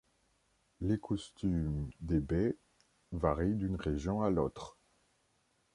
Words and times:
Les 0.79 0.97
costumes 0.97 1.91
des 1.99 2.19
Bai 2.21 2.57
varient 3.11 3.53
d'une 3.55 3.75
région 3.75 4.23
à 4.23 4.31
l'autre. 4.31 4.79